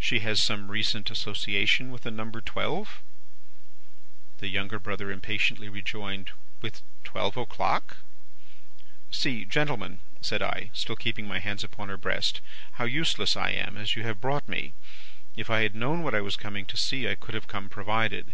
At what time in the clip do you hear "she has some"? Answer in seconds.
0.00-0.72